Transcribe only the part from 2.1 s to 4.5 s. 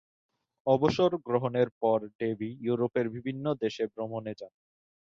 Davy ইউরোপের বিভিন্ন দেশে ভ্রমণে